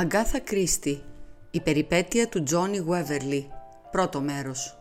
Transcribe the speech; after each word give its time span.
Αγκάθα 0.00 0.40
Κρίστη 0.40 1.02
Η 1.50 1.60
περιπέτεια 1.60 2.28
του 2.28 2.42
Τζόνι 2.42 2.76
Γουέβερλι 2.76 3.50
Πρώτο 3.90 4.20
μέρος 4.20 4.76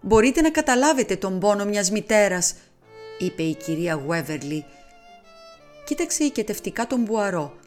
«Μπορείτε 0.00 0.40
να 0.40 0.50
καταλάβετε 0.50 1.16
τον 1.16 1.38
πόνο 1.38 1.64
μιας 1.64 1.90
μητέρας», 1.90 2.54
είπε 3.18 3.42
η 3.42 3.54
κυρία 3.54 3.94
Γουέβερλι. 3.94 4.64
Κοίταξε 5.84 6.24
οικετευτικά 6.24 6.86
τον 6.86 7.00
Μπουαρό 7.00 7.60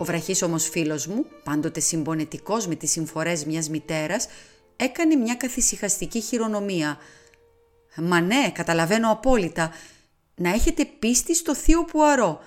ο 0.00 0.04
βραχής 0.04 0.42
όμως 0.42 0.68
φίλος 0.68 1.06
μου, 1.06 1.26
πάντοτε 1.44 1.80
συμπονετικός 1.80 2.66
με 2.66 2.74
τις 2.74 2.90
συμφορές 2.90 3.44
μιας 3.44 3.68
μητέρας, 3.68 4.26
έκανε 4.76 5.14
μια 5.14 5.34
καθησυχαστική 5.34 6.20
χειρονομία. 6.20 6.98
«Μα 7.96 8.20
ναι, 8.20 8.50
καταλαβαίνω 8.54 9.10
απόλυτα. 9.10 9.72
Να 10.34 10.50
έχετε 10.50 10.84
πίστη 10.84 11.34
στο 11.34 11.54
θείο 11.54 11.84
Πουαρό. 11.84 12.40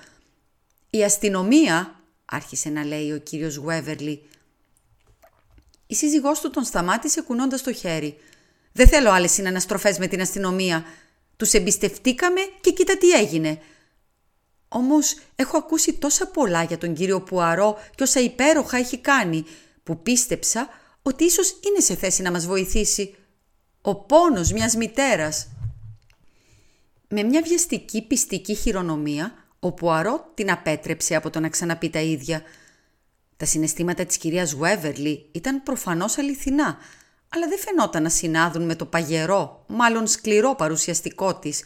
Η 0.90 1.04
αστυνομία», 1.04 2.02
άρχισε 2.26 2.70
να 2.70 2.86
λέει 2.86 3.12
ο 3.12 3.18
κύριος 3.18 3.56
Γουέβερλι. 3.56 4.30
Η 5.88 5.96
σύζυγός 5.96 6.40
του 6.40 6.50
τον 6.50 6.64
σταμάτησε 6.64 7.22
κουνώντας 7.22 7.62
το 7.62 7.74
χέρι. 7.74 8.18
«Δεν 8.72 8.88
θέλω 8.88 9.12
άλλες 9.12 9.32
συναναστροφές 9.32 9.98
με 9.98 10.08
την 10.08 10.22
αστυνομία. 10.22 10.86
Τους 11.38 11.54
εμπιστευτήκαμε 11.54 12.42
και 12.62 12.72
κοίτα 12.72 12.98
τι 12.98 13.10
έγινε. 13.10 13.62
Όμως 14.74 15.16
έχω 15.36 15.58
ακούσει 15.58 15.94
τόσα 15.94 16.28
πολλά 16.28 16.64
για 16.64 16.78
τον 16.78 16.94
κύριο 16.94 17.22
Πουαρό 17.22 17.78
και 17.96 18.04
όσα 18.04 18.20
υπέροχα 18.20 18.78
έχει 18.78 18.98
κάνει, 18.98 19.46
που 19.84 20.02
πίστεψα 20.02 20.70
ότι 21.02 21.24
ίσως 21.24 21.60
είναι 21.68 21.80
σε 21.80 21.96
θέση 21.96 22.22
να 22.22 22.32
μας 22.32 22.46
βοηθήσει. 22.46 23.16
Ο 23.82 23.96
πόνος 23.96 24.52
μιας 24.52 24.76
μητέρας. 24.76 25.48
Με 27.08 27.24
μια 27.24 27.42
βιαστική 27.42 28.02
πιστική 28.02 28.56
χειρονομία, 28.56 29.34
ο 29.60 29.72
Πουαρό 29.72 30.32
την 30.34 30.52
απέτρεψε 30.52 31.16
από 31.16 31.30
το 31.30 31.40
να 31.40 31.50
ξαναπεί 31.50 31.90
τα 31.90 32.00
ίδια. 32.00 32.42
Τα 33.38 33.46
συναισθήματα 33.46 34.06
της 34.06 34.18
κυρίας 34.18 34.52
Γουέβερλι 34.52 35.30
ήταν 35.32 35.64
προφανώς 35.64 36.18
αληθινά, 36.18 36.78
αλλά 37.30 37.48
δεν 37.48 37.60
φαινόταν 37.60 38.04
να 38.04 38.10
συνάδουν 38.10 38.66
με 38.66 38.76
το 38.76 38.86
παγερό, 38.86 39.64
μάλλον 39.68 40.08
σκληρό 40.08 40.56
παρουσιαστικό 40.56 41.36
της. 41.36 41.64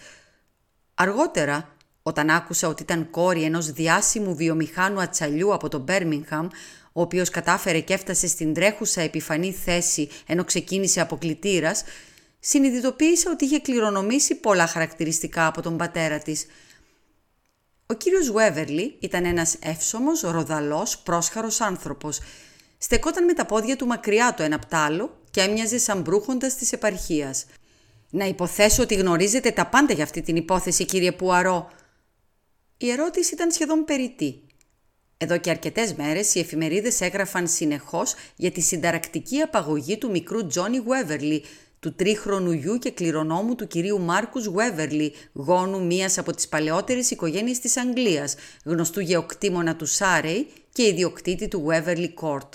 Αργότερα, 0.93 1.74
όταν 2.07 2.29
άκουσα 2.29 2.67
ότι 2.67 2.83
ήταν 2.83 3.09
κόρη 3.09 3.43
ενός 3.43 3.71
διάσημου 3.71 4.35
βιομηχάνου 4.35 5.01
ατσαλιού 5.01 5.53
από 5.53 5.69
το 5.69 5.79
Μπέρμιγχαμ, 5.79 6.47
ο 6.91 7.01
οποίος 7.01 7.29
κατάφερε 7.29 7.79
και 7.79 7.93
έφτασε 7.93 8.27
στην 8.27 8.53
τρέχουσα 8.53 9.01
επιφανή 9.01 9.53
θέση 9.53 10.09
ενώ 10.27 10.43
ξεκίνησε 10.43 11.01
από 11.01 11.17
κλητήρας, 11.17 11.83
συνειδητοποίησα 12.39 13.31
ότι 13.31 13.45
είχε 13.45 13.59
κληρονομήσει 13.59 14.35
πολλά 14.35 14.67
χαρακτηριστικά 14.67 15.47
από 15.47 15.61
τον 15.61 15.77
πατέρα 15.77 16.17
της. 16.17 16.45
Ο 17.85 17.93
κύριος 17.93 18.31
Βέβερλι 18.31 18.95
ήταν 18.99 19.25
ένας 19.25 19.55
εύσωμος, 19.61 20.21
ροδαλός, 20.21 20.97
πρόσχαρος 20.97 21.61
άνθρωπος. 21.61 22.19
Στεκόταν 22.77 23.25
με 23.25 23.33
τα 23.33 23.45
πόδια 23.45 23.75
του 23.75 23.85
μακριά 23.85 24.33
το 24.37 24.43
ένα 24.43 24.55
απ' 24.55 24.73
άλλο 24.73 25.17
και 25.31 25.41
έμοιαζε 25.41 25.77
σαν 25.77 26.01
μπρούχοντας 26.01 26.55
της 26.55 26.71
επαρχίας. 26.71 27.45
«Να 28.09 28.25
υποθέσω 28.25 28.83
ότι 28.83 28.95
γνωρίζετε 28.95 29.51
τα 29.51 29.65
πάντα 29.65 29.93
για 29.93 30.03
αυτή 30.03 30.21
την 30.21 30.35
υπόθεση, 30.35 30.85
κύριε 30.85 31.11
Πουαρό», 31.11 31.69
η 32.77 32.89
ερώτηση 32.89 33.33
ήταν 33.33 33.51
σχεδόν 33.51 33.85
περιττή. 33.85 34.39
Εδώ 35.17 35.37
και 35.37 35.49
αρκετές 35.49 35.93
μέρες 35.93 36.35
οι 36.35 36.39
εφημερίδες 36.39 37.01
έγραφαν 37.01 37.47
συνεχώς 37.47 38.15
για 38.35 38.51
τη 38.51 38.61
συνταρακτική 38.61 39.41
απαγωγή 39.41 39.97
του 39.97 40.09
μικρού 40.09 40.47
Τζόνι 40.47 40.77
Γουέβερλι, 40.77 41.43
του 41.79 41.95
τρίχρονου 41.95 42.51
γιου 42.51 42.77
και 42.77 42.91
κληρονόμου 42.91 43.55
του 43.55 43.67
κυρίου 43.67 43.99
Μάρκους 43.99 44.45
Γουέβερλι, 44.45 45.13
γόνου 45.33 45.85
μίας 45.85 46.17
από 46.17 46.33
τις 46.33 46.47
παλαιότερες 46.47 47.11
οικογένειες 47.11 47.59
της 47.59 47.77
Αγγλίας, 47.77 48.35
γνωστού 48.63 48.99
γεωκτήμονα 48.99 49.75
του 49.75 49.85
Σάρεϊ 49.85 50.47
και 50.71 50.87
ιδιοκτήτη 50.87 51.47
του 51.47 51.57
Γουέβερλι 51.57 52.09
Κόρτ. 52.09 52.53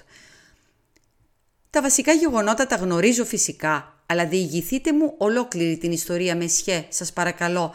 Τα 1.70 1.82
βασικά 1.82 2.12
γεγονότα 2.12 2.66
τα 2.66 2.76
γνωρίζω 2.76 3.24
φυσικά, 3.24 4.02
αλλά 4.06 4.26
διηγηθείτε 4.26 4.92
μου 4.92 5.14
ολόκληρη 5.18 5.78
την 5.78 5.92
ιστορία 5.92 6.36
με 6.36 6.46
σχέ, 6.46 6.86
σας 6.88 7.12
παρακαλώ, 7.12 7.74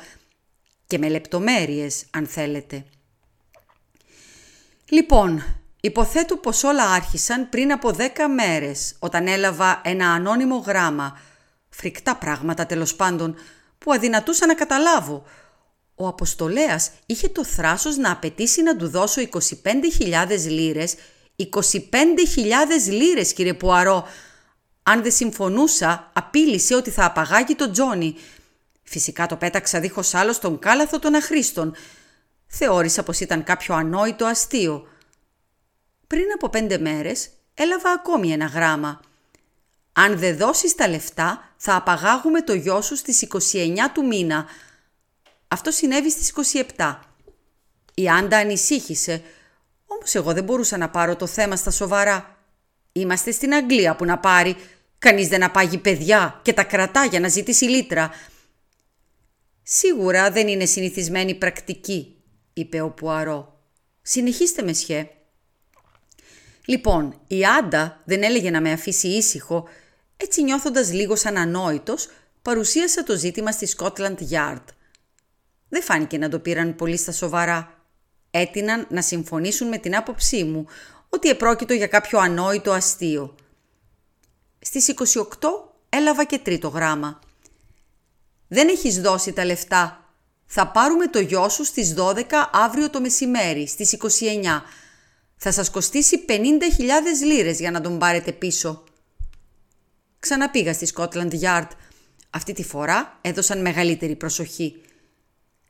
και 0.88 0.97
με 0.97 1.09
λεπτομέρειες 1.09 2.06
αν 2.12 2.28
θέλετε. 2.28 2.85
Λοιπόν, 4.90 5.44
υποθέτω 5.81 6.38
πως 6.38 6.63
όλα 6.63 6.84
άρχισαν 6.84 7.50
πριν 7.50 7.72
από 7.72 7.91
δέκα 7.91 8.29
μέρες 8.29 8.95
όταν 9.00 9.28
έλαβα 9.28 9.81
ένα 9.84 10.12
ανώνυμο 10.12 10.56
γράμμα, 10.56 11.19
φρικτά 11.69 12.16
πράγματα 12.16 12.66
τέλος 12.66 12.95
πάντων, 12.95 13.35
που 13.78 13.91
αδυνατούσα 13.91 14.45
να 14.45 14.53
καταλάβω. 14.53 15.24
Ο 15.95 16.07
Αποστολέας 16.07 16.91
είχε 17.06 17.29
το 17.29 17.44
θράσος 17.44 17.97
να 17.97 18.12
απαιτήσει 18.12 18.62
να 18.62 18.75
του 18.75 18.90
δώσω 18.90 19.22
25.000 19.22 20.47
λίρες, 20.47 20.95
25.000 21.35 21.47
λίρες 22.90 23.34
κύριε 23.34 23.53
Πουαρό. 23.53 24.07
Αν 24.84 25.01
δεν 25.01 25.12
συμφωνούσα, 25.12 26.12
απείλησε 26.13 26.75
ότι 26.75 26.90
θα 26.90 27.06
απαγάγει 27.06 27.56
τον 27.56 27.72
Τζόνι 27.72 28.16
Φυσικά 28.88 29.25
το 29.25 29.35
πέταξα 29.35 29.79
δίχως 29.79 30.13
άλλο 30.13 30.34
στον 30.34 30.59
κάλαθο 30.59 31.00
των 31.00 31.16
αχρήστων. 31.16 31.75
Θεώρησα 32.47 33.03
πως 33.03 33.19
ήταν 33.19 33.44
κάποιο 33.44 33.75
ανόητο 33.75 34.25
αστείο. 34.25 34.88
Πριν 36.07 36.25
από 36.35 36.50
πέντε 36.50 36.78
μέρες 36.78 37.29
έλαβα 37.53 37.90
ακόμη 37.91 38.31
ένα 38.31 38.45
γράμμα. 38.45 39.00
«Αν 39.94 40.18
δεν 40.18 40.38
δώσεις 40.38 40.75
τα 40.75 40.88
λεφτά 40.88 41.53
θα 41.57 41.75
απαγάγουμε 41.75 42.41
το 42.41 42.53
γιο 42.53 42.81
σου 42.81 42.95
στις 42.95 43.22
29 43.22 43.91
του 43.94 44.06
μήνα». 44.06 44.45
Αυτό 45.47 45.72
συνέβη 45.72 46.12
στις 46.12 46.34
27. 46.78 47.00
Η 47.94 48.09
Άντα 48.09 48.38
ανησύχησε, 48.38 49.22
όμως 49.85 50.16
εγώ 50.16 50.34
δεν 50.34 50.44
μπορούσα 50.44 50.78
να 50.78 50.90
πάρω 50.90 51.16
το 51.16 51.28
θέμα 51.28 51.56
στα 51.56 51.72
σοβαρά. 51.72 52.38
Είμαστε 52.91 53.31
στην 53.31 53.53
Αγγλία 53.53 53.95
που 53.95 54.06
να 54.06 54.18
πάρει. 54.18 54.56
Κανείς 54.97 55.28
δεν 55.28 55.44
απάγει 55.44 55.78
παιδιά 55.78 56.40
και 56.41 56.53
τα 56.53 56.63
κρατά 56.63 57.06
για 57.06 57.19
να 57.19 57.28
ζητήσει 57.28 57.66
λίτρα. 57.66 58.12
«Σίγουρα 59.68 60.31
δεν 60.31 60.48
είναι 60.48 60.66
συνηθισμένη 60.66 61.36
πρακτική», 61.36 62.16
είπε 62.53 62.81
ο 62.81 62.90
Πουαρό. 62.90 63.59
«Συνεχίστε 64.02 64.62
με 64.62 64.74
σχέ». 64.74 65.09
Λοιπόν, 66.66 67.22
η 67.28 67.46
Άντα 67.46 68.02
δεν 68.06 68.24
έλεγε 68.24 68.50
να 68.50 68.62
με 68.62 68.72
αφήσει 68.72 69.08
ήσυχο, 69.08 69.68
έτσι 70.18 70.44
νιώθοντας 70.44 70.92
λίγος 70.92 71.20
σαν 71.20 71.38
ανόητος, 71.38 72.09
παρουσίασα 72.42 73.04
το 73.04 73.18
ζήτημα 73.18 73.52
στη 73.52 73.68
Scotland 73.78 74.18
Yard. 74.31 74.64
Δεν 75.70 75.81
φάνηκε 75.81 76.18
να 76.18 76.30
το 76.30 76.40
πήραν 76.40 76.75
πολύ 76.75 76.98
στα 76.98 77.12
σοβαρά. 77.12 77.86
Έτειναν 78.31 78.88
να 78.90 79.02
συμφωνήσουν 79.02 79.68
με 79.68 79.78
την 79.78 79.96
άποψή 79.96 80.44
μου 80.44 80.66
ότι 81.09 81.30
επρόκειτο 81.30 81.74
για 81.74 81.88
κάποιο 81.88 82.20
ανόητο 82.20 82.72
αστείο. 82.72 83.36
Στις 84.59 84.88
28 84.88 85.24
έλαβα 85.90 86.24
και 86.24 86.40
τρίτο 86.40 86.68
γράμμα. 86.68 87.20
Δεν 88.47 88.67
έχεις 88.67 89.01
δώσει 89.01 89.33
τα 89.33 89.45
λεφτά. 89.45 90.06
Θα 90.45 90.67
πάρουμε 90.67 91.07
το 91.07 91.19
γιο 91.19 91.50
σου 91.50 91.63
στις 91.63 91.94
12 91.97 92.23
αύριο 92.51 92.89
το 92.89 93.01
μεσημέρι, 93.01 93.67
στις 93.67 93.94
29. 93.94 94.63
Θα 95.35 95.51
σας 95.51 95.69
κοστίσει 95.69 96.25
50.000 96.28 97.25
λίρες 97.25 97.59
για 97.59 97.72
να 97.72 97.81
τον 97.81 97.97
πάρετε 97.97 98.31
πίσω. 98.31 98.83
Ξαναπήγα 100.19 100.73
στη 100.73 100.88
Scotland 100.95 101.31
Yard. 101.42 101.68
Αυτή 102.30 102.53
τη 102.53 102.63
φορά 102.63 103.19
έδωσαν 103.21 103.62
μεγαλύτερη 103.62 104.15
προσοχή. 104.15 104.81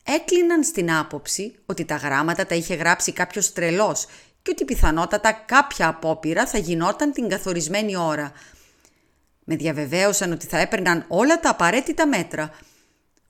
Έκλειναν 0.02 0.64
στην 0.64 0.92
άποψη 0.92 1.54
ότι 1.66 1.84
τα 1.84 1.96
γράμματα 1.96 2.46
τα 2.46 2.54
είχε 2.54 2.74
γράψει 2.74 3.12
κάποιος 3.12 3.52
τρελός 3.52 4.06
και 4.42 4.50
ότι 4.50 4.64
πιθανότατα 4.64 5.32
κάποια 5.32 5.88
απόπειρα 5.88 6.46
θα 6.46 6.58
γινόταν 6.58 7.12
την 7.12 7.28
καθορισμένη 7.28 7.96
ώρα. 7.96 8.32
Με 9.44 9.56
διαβεβαίωσαν 9.56 10.32
ότι 10.32 10.46
θα 10.46 10.58
έπαιρναν 10.58 11.04
όλα 11.08 11.40
τα 11.40 11.50
απαραίτητα 11.50 12.06
μέτρα– 12.06 12.50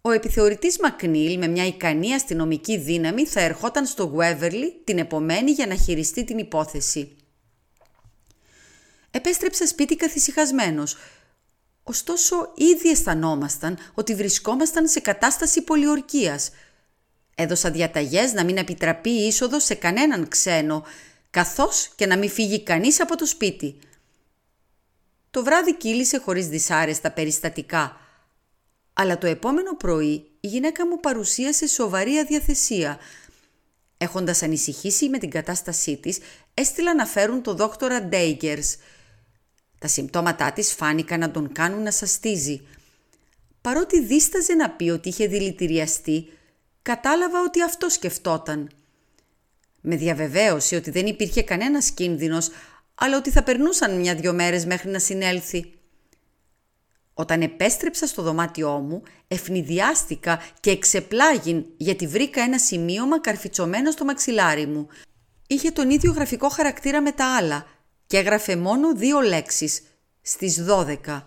ο 0.07 0.11
επιθεωρητής 0.11 0.79
Μακνίλ 0.79 1.39
με 1.39 1.47
μια 1.47 1.67
ικανή 1.67 2.15
αστυνομική 2.15 2.79
δύναμη 2.79 3.27
θα 3.27 3.41
ερχόταν 3.41 3.87
στο 3.87 4.05
Γουέβερλι 4.05 4.81
την 4.85 4.99
επομένη 4.99 5.51
για 5.51 5.67
να 5.67 5.75
χειριστεί 5.75 6.25
την 6.25 6.39
υπόθεση. 6.39 7.17
Επέστρεψα 9.11 9.67
σπίτι 9.67 9.97
καθησυχασμένος. 9.97 10.97
Ωστόσο, 11.83 12.53
ήδη 12.55 12.91
αισθανόμασταν 12.91 13.79
ότι 13.95 14.15
βρισκόμασταν 14.15 14.89
σε 14.89 15.01
κατάσταση 15.01 15.63
πολιορκίας. 15.63 16.51
Έδωσα 17.35 17.71
διαταγές 17.71 18.33
να 18.33 18.45
μην 18.45 18.57
επιτραπεί 18.57 19.11
η 19.11 19.27
είσοδος 19.27 19.65
σε 19.65 19.75
κανέναν 19.75 20.29
ξένο, 20.29 20.85
καθώς 21.31 21.93
και 21.97 22.07
να 22.07 22.17
μην 22.17 22.31
φύγει 22.31 22.63
κανείς 22.63 23.01
από 23.01 23.17
το 23.17 23.27
σπίτι. 23.27 23.79
Το 25.31 25.45
βράδυ 25.45 25.77
κύλησε 25.77 26.19
χωρίς 26.19 26.49
δυσάρεστα 26.49 27.11
περιστατικά– 27.11 28.01
αλλά 28.99 29.19
το 29.19 29.27
επόμενο 29.27 29.77
πρωί 29.77 30.31
η 30.41 30.49
γυναίκα 30.49 30.87
μου 30.87 31.01
παρουσίασε 31.01 31.67
σοβαρή 31.67 32.19
αδιαθεσία. 32.19 32.99
Έχοντας 33.97 34.43
ανησυχήσει 34.43 35.09
με 35.09 35.19
την 35.19 35.31
κατάστασή 35.31 35.97
της, 35.97 36.19
έστειλα 36.55 36.95
να 36.95 37.07
φέρουν 37.07 37.43
το 37.43 37.55
δόκτορα 37.55 38.03
Ντέιγκερς. 38.03 38.77
Τα 39.79 39.89
συμπτώματά 39.89 40.53
της 40.53 40.73
φάνηκαν 40.73 41.21
να 41.21 41.31
τον 41.31 41.53
κάνουν 41.53 41.83
να 41.83 41.91
σαστίζει. 41.91 42.67
Παρότι 43.61 44.01
δίσταζε 44.01 44.55
να 44.55 44.71
πει 44.71 44.91
ότι 44.91 45.09
είχε 45.09 45.27
δηλητηριαστεί, 45.27 46.29
κατάλαβα 46.83 47.43
ότι 47.43 47.63
αυτό 47.63 47.89
σκεφτόταν. 47.89 48.71
Με 49.81 49.97
διαβεβαίωσε 49.97 50.77
ότι 50.77 50.91
δεν 50.91 51.07
υπήρχε 51.07 51.43
κανένας 51.43 51.91
κίνδυνος, 51.91 52.51
αλλά 52.95 53.17
ότι 53.17 53.31
θα 53.31 53.43
περνούσαν 53.43 53.99
μια-δυο 53.99 54.33
μέρες 54.33 54.67
μέχρι 54.67 54.91
να 54.91 54.99
συνέλθει. 54.99 55.76
Όταν 57.19 57.43
επέστρεψα 57.43 58.07
στο 58.07 58.23
δωμάτιό 58.23 58.71
μου, 58.71 59.03
ευνηδιάστηκα 59.29 60.43
και 60.61 60.71
εξεπλάγιν 60.71 61.65
γιατί 61.77 62.07
βρήκα 62.07 62.43
ένα 62.43 62.59
σημείωμα 62.59 63.21
καρφιτσωμένο 63.21 63.91
στο 63.91 64.05
μαξιλάρι 64.05 64.67
μου. 64.67 64.89
Είχε 65.47 65.71
τον 65.71 65.91
ίδιο 65.91 66.13
γραφικό 66.13 66.49
χαρακτήρα 66.49 67.01
με 67.01 67.13
τα 67.13 67.37
άλλα 67.37 67.67
και 68.07 68.17
έγραφε 68.17 68.57
μόνο 68.57 68.95
δύο 68.95 69.21
λέξεις, 69.21 69.83
στις 70.23 70.65
12. 70.69 71.23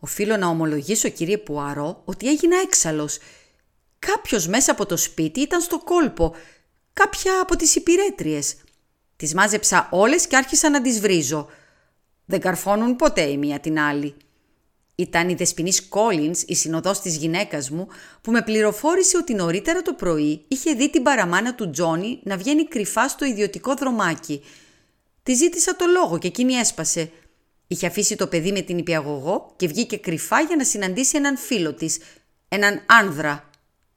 Οφείλω 0.00 0.36
να 0.36 0.46
ομολογήσω 0.46 1.08
κύριε 1.08 1.38
Πουαρό 1.38 2.02
ότι 2.04 2.28
έγινα 2.28 2.56
έξαλλος. 2.56 3.18
Κάποιος 3.98 4.46
μέσα 4.46 4.72
από 4.72 4.86
το 4.86 4.96
σπίτι 4.96 5.40
ήταν 5.40 5.60
στο 5.60 5.78
κόλπο, 5.78 6.34
κάποια 6.92 7.40
από 7.40 7.56
τις 7.56 7.74
υπηρέτριες. 7.74 8.56
Τις 9.16 9.34
μάζεψα 9.34 9.88
όλες 9.90 10.26
και 10.26 10.36
άρχισα 10.36 10.70
να 10.70 10.82
τις 10.82 11.00
βρίζω. 11.00 11.48
Δεν 12.24 12.40
καρφώνουν 12.40 12.96
ποτέ 12.96 13.22
η 13.22 13.36
μία 13.36 13.60
την 13.60 13.78
άλλη. 13.78 14.14
Ήταν 14.94 15.28
η 15.28 15.34
Δεσποινής 15.34 15.88
Κόλινς, 15.88 16.42
η 16.42 16.54
συνοδός 16.54 17.00
της 17.00 17.16
γυναίκας 17.16 17.70
μου, 17.70 17.88
που 18.20 18.30
με 18.30 18.42
πληροφόρησε 18.42 19.16
ότι 19.16 19.34
νωρίτερα 19.34 19.82
το 19.82 19.92
πρωί 19.92 20.44
είχε 20.48 20.72
δει 20.72 20.90
την 20.90 21.02
παραμάνα 21.02 21.54
του 21.54 21.70
Τζόνι 21.70 22.20
να 22.22 22.36
βγαίνει 22.36 22.68
κρυφά 22.68 23.08
στο 23.08 23.24
ιδιωτικό 23.24 23.74
δρομάκι. 23.74 24.42
Τη 25.22 25.34
ζήτησα 25.34 25.76
το 25.76 25.84
λόγο 25.86 26.18
και 26.18 26.26
εκείνη 26.26 26.54
έσπασε. 26.54 27.10
Είχε 27.66 27.86
αφήσει 27.86 28.16
το 28.16 28.26
παιδί 28.26 28.52
με 28.52 28.60
την 28.60 28.78
υπηαγωγό 28.78 29.52
και 29.56 29.66
βγήκε 29.66 29.96
κρυφά 29.96 30.40
για 30.40 30.56
να 30.56 30.64
συναντήσει 30.64 31.16
έναν 31.16 31.36
φίλο 31.36 31.74
της, 31.74 31.98
έναν 32.48 32.82
άνδρα. 32.86 33.50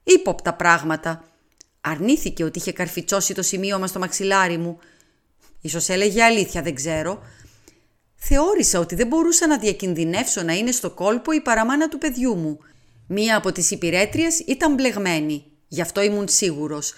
Ήποπτα 0.04 0.54
πράγματα. 0.54 1.24
Αρνήθηκε 1.82 2.44
ότι 2.44 2.60
είχε 2.60 2.72
καρφιτσώσει 2.72 3.34
το 3.34 3.42
σημείωμα 3.42 3.88
στο 3.88 4.00
μαξιλάρι 4.00 4.58
μου. 4.58 4.80
Ίσως 5.62 5.90
έλεγε 5.90 6.24
αλήθεια, 6.24 6.62
δεν 6.62 6.76
ξέρω. 6.76 7.22
Θεώρησα 8.28 8.80
ότι 8.80 8.96
δεν 8.96 9.08
μπορούσα 9.08 9.48
να 9.48 9.58
διακινδυνεύσω 9.58 10.42
να 10.42 10.54
είναι 10.54 10.72
στο 10.72 10.92
κόλπο 10.92 11.32
η 11.32 11.42
παραμάνα 11.42 11.90
του 11.90 11.98
παιδιού 11.98 12.36
μου. 12.36 12.60
Μία 13.08 13.38
από 13.38 13.52
τις 13.52 13.72
υπηρέτριες 13.72 14.40
ήταν 14.40 14.74
μπλεγμένη, 14.74 15.46
γι' 15.68 15.82
αυτό 15.82 16.02
ήμουν 16.02 16.28
σίγουρος. 16.28 16.94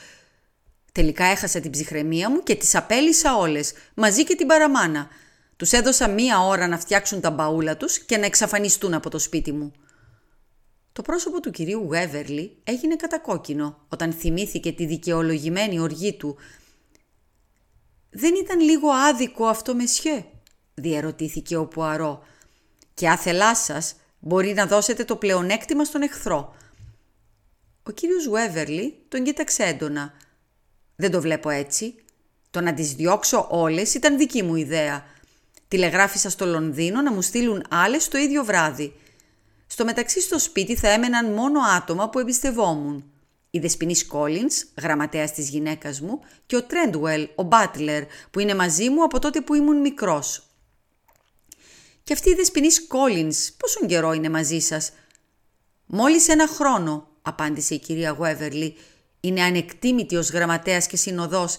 Τελικά 0.92 1.26
έχασα 1.26 1.60
την 1.60 1.72
ψυχραιμία 1.72 2.30
μου 2.30 2.44
και 2.44 2.56
τις 2.56 2.76
απέλησα 2.76 3.38
όλες, 3.38 3.74
μαζί 3.94 4.24
και 4.24 4.36
την 4.36 4.48
παραμάνα. 4.48 5.08
Τους 5.58 5.72
έδωσα 5.72 6.08
μία 6.08 6.40
ώρα 6.40 6.68
να 6.68 6.80
φτιάξουν 6.80 7.22
τα 7.22 7.32
μπαούλα 7.32 7.78
τους 7.78 8.00
και 8.00 8.18
να 8.18 8.26
εξαφανιστούν 8.26 8.94
από 8.94 9.10
το 9.10 9.20
σπίτι 9.20 9.52
μου. 9.52 9.72
Το 10.92 11.02
πρόσωπο 11.02 11.40
του 11.40 11.52
κυρίου 11.52 11.84
Γουέβερλι 11.86 12.58
έγινε 12.64 12.96
κατακόκκινο 12.96 13.86
όταν 13.90 14.14
θυμήθηκε 14.14 14.72
τη 14.72 14.86
δικαιολογημένη 14.86 15.80
οργή 15.80 16.14
του. 16.14 16.38
«Δεν 18.10 18.34
ήταν 18.36 18.60
λίγο 18.60 18.90
άδικο 18.90 19.46
αυτό, 19.46 19.76
Μεσιέ», 19.76 20.26
διερωτήθηκε 20.82 21.56
ο 21.56 21.66
Πουαρό. 21.66 22.24
«Και 22.94 23.10
άθελά 23.10 23.56
σας 23.56 23.96
μπορεί 24.20 24.54
να 24.54 24.66
δώσετε 24.66 25.04
το 25.04 25.16
πλεονέκτημα 25.16 25.84
στον 25.84 26.02
εχθρό». 26.02 26.56
Ο 27.84 27.92
κύριος 27.92 28.26
Γουέβερλι 28.26 28.98
τον 29.08 29.24
κοίταξε 29.24 29.64
έντονα. 29.64 30.14
«Δεν 30.96 31.12
το 31.12 31.22
βλέπω 31.22 31.50
έτσι. 31.50 31.96
Το 32.50 32.62
να 32.62 32.74
τις 32.74 32.94
διώξω 32.94 33.48
όλες 33.50 33.94
ήταν 33.94 34.18
δική 34.18 34.44
μου 34.44 34.56
ιδέα. 34.56 35.06
Τηλεγράφησα 35.68 36.30
στο 36.30 36.46
Λονδίνο 36.46 37.02
να 37.02 37.12
μου 37.12 37.22
στείλουν 37.22 37.64
άλλες 37.70 38.08
το 38.08 38.18
ίδιο 38.18 38.44
βράδυ. 38.44 38.94
Στο 39.68 39.86
μεταξύ 39.86 40.22
στο 40.22 40.40
σπίτι 40.40 40.76
θα 40.76 40.90
έμεναν 40.90 41.34
μόνο 41.34 41.60
άτομα 41.60 42.10
που 42.10 42.20
εμπιστευόμουν. 42.20 43.12
Η 43.50 43.60
Δεσποινής 43.60 44.06
Κόλινς, 44.06 44.66
γραμματέας 44.82 45.32
της 45.32 45.50
γυναίκας 45.50 46.02
μου, 46.02 46.20
και 46.46 46.56
ο 46.56 46.64
Τρέντουελ, 46.64 47.30
ο 47.36 47.44
Μπάτλερ, 47.44 48.04
που 48.32 48.40
είναι 48.40 48.56
μαζί 48.56 48.90
μου 48.90 49.04
από 49.04 49.20
τότε 49.20 49.42
που 49.42 49.54
ήμουν 49.54 49.82
μικρός. 49.82 50.47
«Και 52.08 52.14
αυτή 52.14 52.30
η 52.30 52.34
Δεσποινής 52.34 52.88
Κόλινς, 52.88 53.52
πόσον 53.52 53.88
καιρό 53.88 54.14
είναι 54.14 54.30
μαζί 54.30 54.60
σας» 54.60 54.92
«Μόλις 55.86 56.28
ένα 56.28 56.48
χρόνο», 56.48 57.08
απάντησε 57.22 57.74
η 57.74 57.80
κυρία 57.80 58.12
Γουέβερλι. 58.12 58.76
«Είναι 59.20 59.42
ανεκτήμητη 59.44 60.16
ως 60.16 60.30
γραμματέας 60.30 60.88
και 60.88 60.98
συνοδός 60.98 61.58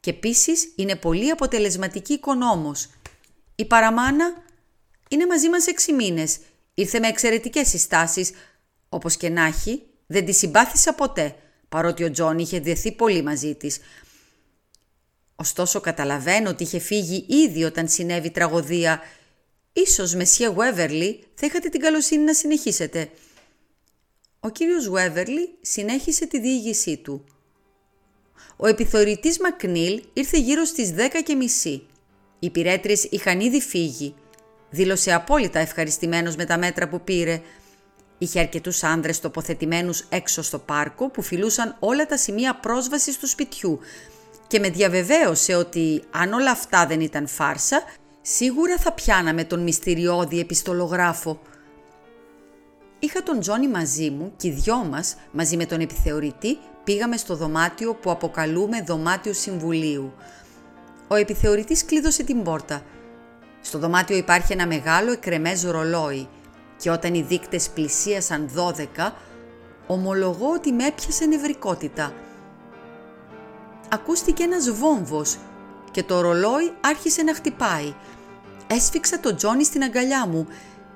και 0.00 0.10
επίσης 0.10 0.72
είναι 0.76 0.96
πολύ 0.96 1.30
αποτελεσματική 1.30 2.12
οικονόμος. 2.12 2.90
Η 3.54 3.64
παραμάνα 3.64 4.42
είναι 5.08 5.26
μαζί 5.26 5.48
μας 5.48 5.66
έξι 5.66 5.92
μήνες 5.92 6.38
Ήρθε 6.74 6.98
με 6.98 7.08
εξαιρετικές 7.08 7.68
συστάσεις. 7.68 8.30
Όπως 8.88 9.16
και 9.16 9.28
να 9.28 9.44
έχει, 9.44 9.82
δεν 10.06 10.24
τη 10.24 10.32
συμπάθησα 10.32 10.94
ποτέ, 10.94 11.36
παρότι 11.68 12.04
ο 12.04 12.10
Τζον 12.10 12.38
είχε 12.38 12.60
δεθεί 12.60 12.92
πολύ 12.92 13.22
μαζί 13.22 13.54
της. 13.54 13.78
Ωστόσο 15.36 15.80
καταλαβαίνω 15.80 16.50
ότι 16.50 16.62
είχε 16.62 16.78
φύγει 16.78 17.26
ήδη 17.28 17.64
όταν 17.64 17.88
συνέβη 17.88 18.24
η 18.24 18.30
τραγωδία. 18.30 19.00
Ίσως, 19.84 20.14
Μεσιέ 20.14 20.50
Γουέβερλι, 20.50 21.24
θα 21.34 21.46
είχατε 21.46 21.68
την 21.68 21.80
καλοσύνη 21.80 22.24
να 22.24 22.34
συνεχίσετε. 22.34 23.10
Ο 24.40 24.48
κύριος 24.48 24.88
Γουέβερλι 24.88 25.58
συνέχισε 25.60 26.26
τη 26.26 26.40
διήγησή 26.40 26.96
του. 26.96 27.24
Ο 28.56 28.66
επιθεωρητής 28.66 29.38
Μακνίλ 29.40 30.02
ήρθε 30.12 30.38
γύρω 30.38 30.64
στις 30.64 30.90
δέκα 30.90 31.20
και 31.20 31.34
μισή. 31.34 31.86
Οι 32.38 32.50
πυρέτρες 32.50 33.04
είχαν 33.04 33.40
ήδη 33.40 33.60
φύγει. 33.60 34.14
Δήλωσε 34.70 35.12
απόλυτα 35.12 35.58
ευχαριστημένος 35.58 36.36
με 36.36 36.44
τα 36.44 36.58
μέτρα 36.58 36.88
που 36.88 37.00
πήρε. 37.00 37.42
Είχε 38.18 38.40
αρκετούς 38.40 38.82
άνδρες 38.82 39.20
τοποθετημένους 39.20 40.06
έξω 40.08 40.42
στο 40.42 40.58
πάρκο 40.58 41.10
που 41.10 41.22
φιλούσαν 41.22 41.76
όλα 41.78 42.06
τα 42.06 42.16
σημεία 42.16 42.54
πρόσβασης 42.54 43.18
του 43.18 43.26
σπιτιού 43.26 43.80
και 44.46 44.58
με 44.58 44.68
διαβεβαίωσε 44.68 45.54
ότι 45.54 46.02
αν 46.10 46.32
όλα 46.32 46.50
αυτά 46.50 46.86
δεν 46.86 47.00
ήταν 47.00 47.26
φάρσα, 47.26 47.82
σίγουρα 48.34 48.76
θα 48.78 48.92
πιάναμε 48.92 49.44
τον 49.44 49.62
μυστηριώδη 49.62 50.40
επιστολογράφο. 50.40 51.40
Είχα 52.98 53.22
τον 53.22 53.40
Τζόνι 53.40 53.68
μαζί 53.68 54.10
μου 54.10 54.32
και 54.36 54.48
οι 54.48 54.50
δυο 54.50 54.76
μας, 54.76 55.16
μαζί 55.32 55.56
με 55.56 55.66
τον 55.66 55.80
επιθεωρητή, 55.80 56.58
πήγαμε 56.84 57.16
στο 57.16 57.36
δωμάτιο 57.36 57.94
που 57.94 58.10
αποκαλούμε 58.10 58.82
δωμάτιο 58.82 59.32
συμβουλίου. 59.32 60.12
Ο 61.08 61.14
επιθεωρητής 61.14 61.84
κλείδωσε 61.84 62.22
την 62.22 62.42
πόρτα– 62.42 62.82
στο 63.60 63.78
δωμάτιο 63.78 64.16
υπάρχει 64.16 64.52
ένα 64.52 64.66
μεγάλο 64.66 65.12
εκρεμές 65.12 65.62
ρολόι 65.62 66.28
και 66.76 66.90
όταν 66.90 67.14
οι 67.14 67.22
δείκτες 67.22 67.68
πλησίασαν 67.68 68.50
12, 68.98 69.12
ομολογώ 69.86 70.52
ότι 70.54 70.72
με 70.72 70.86
έπιασε 70.86 71.26
νευρικότητα. 71.26 72.12
Ακούστηκε 73.88 74.42
ένας 74.42 74.70
βόμβος 74.70 75.36
και 75.90 76.02
το 76.02 76.20
ρολόι 76.20 76.72
άρχισε 76.80 77.22
να 77.22 77.34
χτυπάει. 77.34 77.94
Έσφιξα 78.70 79.20
τον 79.20 79.36
Τζόνι 79.36 79.64
στην 79.64 79.82
αγκαλιά 79.82 80.26
μου. 80.26 80.46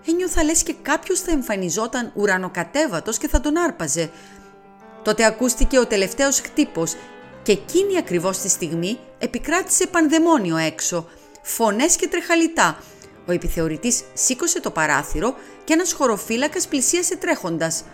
Ένιωθα 0.09 0.45
λες 0.45 0.63
και 0.63 0.75
κάποιος 0.83 1.21
θα 1.21 1.31
εμφανιζόταν 1.31 2.13
ουρανοκατέβατος 2.15 3.19
και 3.19 3.29
θα 3.29 3.41
τον 3.41 3.57
άρπαζε. 3.57 4.11
Τότε 5.03 5.25
ακούστηκε 5.25 5.79
ο 5.79 5.87
τελευταίος 5.87 6.41
χτύπος 6.41 6.95
και 7.43 7.53
εκείνη 7.53 7.99
ακριβώς 7.99 8.39
τη 8.39 8.49
στιγμή 8.49 8.99
επικράτησε 9.19 9.87
πανδαιμόνιο 9.87 10.57
έξω– 10.57 11.07
φωνές 11.43 11.97
και 11.97 12.09
τρεχαλιτά. 12.09 12.79
Ο 13.27 13.33
επιθεωρητής 13.33 14.03
σήκωσε 14.15 14.61
το 14.61 14.71
παράθυρο 14.71 15.35
και 15.65 15.73
ένας 15.73 15.93
χωροφύλακας 15.93 16.69
πλησίασε 16.69 17.17
τρέχοντας. 17.17 17.85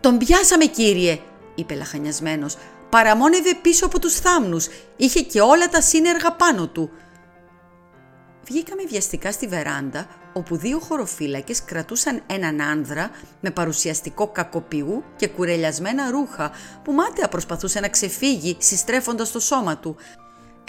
«Τον 0.00 0.18
πιάσαμε 0.18 0.64
κύριε», 0.64 1.20
είπε 1.54 1.74
λαχανιασμένος. 1.74 2.56
«Παραμόνευε 2.90 3.54
πίσω 3.62 3.86
από 3.86 3.98
τους 3.98 4.14
θάμνους. 4.14 4.68
Είχε 4.96 5.20
και 5.20 5.40
όλα 5.40 5.68
τα 5.68 5.80
σύνεργα 5.80 6.32
πάνω 6.32 6.66
του». 6.66 6.90
Βγήκαμε 8.48 8.82
βιαστικά 8.88 9.32
στη 9.32 9.46
βεράντα, 9.46 10.06
όπου 10.32 10.56
δύο 10.56 10.78
χωροφύλακες 10.78 11.64
κρατούσαν 11.64 12.22
έναν 12.26 12.60
άνδρα 12.60 13.10
με 13.40 13.50
παρουσιαστικό 13.50 14.28
κακοποιού 14.28 15.04
και 15.16 15.28
κουρελιασμένα 15.28 16.10
ρούχα, 16.10 16.50
που 16.84 16.92
μάταια 16.92 17.28
προσπαθούσε 17.28 17.80
να 17.80 17.88
ξεφύγει 17.88 18.56
συστρέφοντας 18.58 19.30
το 19.30 19.40
σώμα 19.40 19.78
του 19.78 19.96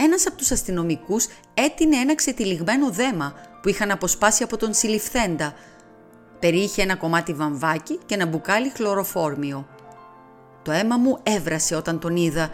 ένας 0.01 0.27
από 0.27 0.37
τους 0.37 0.51
αστυνομικούς 0.51 1.27
έτεινε 1.53 1.97
ένα 1.97 2.15
ξετυλιγμένο 2.15 2.89
δέμα 2.89 3.33
που 3.61 3.69
είχαν 3.69 3.91
αποσπάσει 3.91 4.43
από 4.43 4.57
τον 4.57 4.73
συλληφθέντα. 4.73 5.53
Περιείχε 6.39 6.81
ένα 6.81 6.95
κομμάτι 6.95 7.33
βαμβάκι 7.33 7.99
και 8.05 8.13
ένα 8.13 8.25
μπουκάλι 8.25 8.69
χλωροφόρμιο. 8.69 9.67
Το 10.61 10.71
αίμα 10.71 10.97
μου 10.97 11.19
έβρασε 11.23 11.75
όταν 11.75 11.99
τον 11.99 12.15
είδα. 12.15 12.49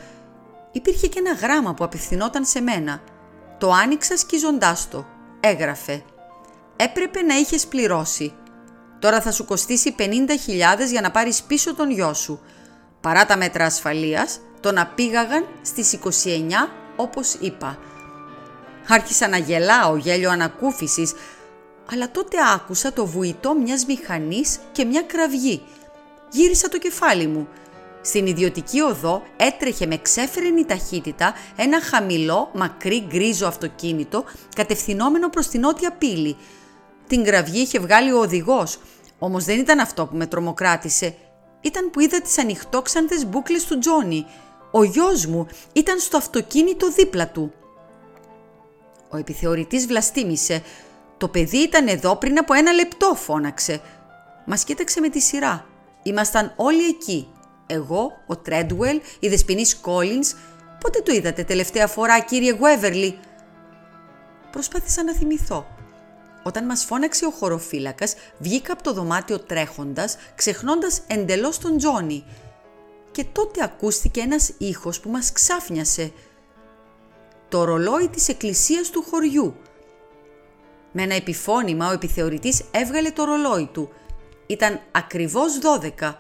Υπήρχε 0.72 1.08
και 1.08 1.20
ένα 1.20 1.34
γράμμα 1.34 1.74
που 1.74 1.84
απευθυνόταν 1.84 2.46
σε 2.46 2.62
μένα. 2.62 3.02
Το 3.58 3.72
άνοιξα 3.72 4.18
σκίζοντάς 4.18 4.90
το. 4.90 5.06
Έγραφε 5.48 6.04
«Έπρεπε 6.76 7.22
να 7.22 7.36
είχες 7.36 7.66
πληρώσει. 7.66 8.34
Τώρα 9.00 9.22
θα 9.22 9.32
σου 9.32 9.46
κοστίσει 9.46 9.96
50.000 9.98 10.06
για 10.92 11.02
να 11.02 11.12
πάρεις 11.12 11.44
πίσω 11.44 11.76
τον 11.76 11.92
γιο 11.92 12.14
σου. 12.14 12.40
παρά 13.02 13.26
τα 13.26 13.38
μέτρα 13.38 13.66
ασφαλείας, 13.66 14.40
τον 14.60 14.78
απήγαγαν 14.78 15.46
στις 15.62 15.94
29 15.94 16.70
όπως 16.96 17.34
είπα. 17.34 17.78
Άρχισα 18.88 19.28
να 19.28 19.38
γελάω 19.38 19.96
γέλιο 19.96 20.30
ανακούφισης, 20.30 21.14
αλλά 21.92 22.12
τότε 22.12 22.38
άκουσα 22.54 22.94
το 22.94 23.06
βουητό 23.06 23.56
μιας 23.56 23.86
μηχανής 23.86 24.60
και 24.72 24.86
μια 24.86 25.02
κραυγή. 25.02 25.62
Γύρισα 26.32 26.70
το 26.70 26.78
κεφάλι 26.78 27.28
μου. 27.28 27.48
Στην 28.06 28.28
ιδιωτική 28.28 28.82
οδό 28.82 29.24
έτρεχε 29.38 29.86
με 29.86 29.98
ξέφρενη 29.98 30.66
ταχύτητα 30.66 31.34
ένα 31.56 31.82
χαμηλό, 31.82 32.50
μακρύ 32.54 33.06
γκρίζο 33.08 33.48
αυτοκίνητο 33.48 34.24
κατευθυνόμενο 34.56 35.30
προς 35.30 35.48
την 35.48 35.60
νότια 35.60 35.92
πύλη. 35.92 36.38
Την 37.08 37.24
κραυγή 37.24 37.60
είχε 37.60 37.80
βγάλει 37.80 38.12
ο 38.12 38.20
οδηγός, 38.20 38.80
όμως 39.20 39.46
δεν 39.46 39.60
ήταν 39.60 39.80
αυτό 39.80 40.06
που 40.06 40.16
με 40.16 40.28
τρομοκράτησε. 40.28 41.16
Ήταν 41.62 41.90
που 41.90 42.00
είδα 42.00 42.22
τις 42.22 42.38
ανοιχτόξαντες 42.38 43.26
μπούκλες 43.26 43.66
του 43.66 43.78
Τζόνι. 43.78 44.26
Ο 44.72 44.84
γιος 44.84 45.26
μου 45.26 45.48
ήταν 45.74 46.00
στο 46.00 46.18
αυτοκίνητο 46.18 46.92
δίπλα 46.92 47.28
του. 47.28 47.54
Ο 49.10 49.18
επιθεωρητής 49.18 49.88
βλαστήμησε. 49.88 50.64
Το 51.18 51.28
παιδί 51.28 51.58
ήταν 51.58 51.88
εδώ 51.88 52.16
πριν 52.16 52.38
από 52.38 52.54
ένα 52.54 52.72
λεπτό, 52.72 53.16
φώναξε. 53.16 53.82
Μας 54.46 54.64
κοίταξε 54.64 55.00
με 55.00 55.10
τη 55.10 55.20
σειρά. 55.20 55.66
Ήμασταν 56.04 56.54
όλοι 56.56 56.86
εκεί. 56.88 57.28
Εγώ, 57.68 58.22
ο 58.28 58.38
Τρέντουελ, 58.38 59.02
η 59.20 59.28
Δεσποινής 59.28 59.76
Κόλινς. 59.76 60.34
Πότε 60.80 61.02
το 61.02 61.14
είδατε 61.14 61.44
τελευταία 61.44 61.88
φορά, 61.88 62.20
κύριε 62.20 62.54
Γουέβερλι; 62.54 63.20
Προσπάθησα 64.52 65.04
να 65.04 65.14
θυμηθώ. 65.14 65.68
Όταν 66.44 66.66
μας 66.66 66.84
φώναξε 66.84 67.26
ο 67.26 67.30
χωροφύλακας, 67.30 68.16
βγήκα 68.38 68.74
από 68.74 68.84
το 68.84 68.94
δωμάτιο 68.94 69.40
τρέχοντας, 69.40 70.18
ξεχνώντας 70.36 71.02
εντελώς 71.08 71.58
τον 71.58 71.78
Τζόνι. 71.78 72.24
Και 73.12 73.26
τότε 73.32 73.64
ακούστηκε 73.64 74.22
ένας 74.22 74.54
ήχος 74.58 75.00
που 75.00 75.10
μας 75.10 75.32
ξάφνιασε. 75.32 76.12
Το 77.50 77.64
ρολόι 77.64 78.08
της 78.08 78.28
εκκλησίας 78.28 78.90
του 78.90 79.06
χωριού. 79.10 79.56
Με 80.92 81.02
ένα 81.02 81.16
επιφώνημα 81.16 81.90
ο 81.90 81.92
επιθεωρητής 81.92 82.64
έβγαλε 82.72 83.12
το 83.12 83.24
ρολόι 83.24 83.70
του. 83.74 83.90
Ήταν 84.48 84.82
ακριβώς 84.92 85.60
12. 86.00 86.20